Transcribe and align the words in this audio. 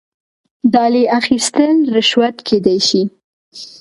ډالۍ 0.73 1.05
اخیستل 1.19 1.77
رشوت 1.95 2.35
کیدی 2.47 2.77
شي 2.87 3.01